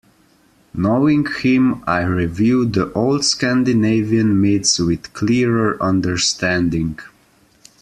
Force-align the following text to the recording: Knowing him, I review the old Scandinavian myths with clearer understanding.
Knowing 0.73 1.27
him, 1.43 1.83
I 1.85 2.01
review 2.01 2.65
the 2.65 2.91
old 2.93 3.23
Scandinavian 3.23 4.41
myths 4.41 4.79
with 4.79 5.13
clearer 5.13 5.77
understanding. 5.79 6.97